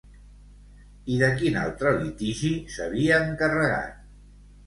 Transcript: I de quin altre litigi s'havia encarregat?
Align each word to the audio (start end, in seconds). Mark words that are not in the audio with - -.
I 1.15 1.17
de 1.23 1.27
quin 1.41 1.59
altre 1.65 1.91
litigi 1.99 2.51
s'havia 2.77 3.19
encarregat? 3.27 4.01